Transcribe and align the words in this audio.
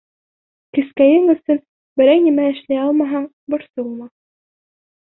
Кескәйең 0.77 1.27
өсөн 1.35 1.61
берәй 2.03 2.25
нәмә 2.25 2.49
эшләй 2.55 2.83
алмаһаң, 2.87 3.31
борсолма. 3.57 4.15